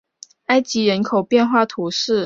[0.47, 2.19] 埃代人口变化图示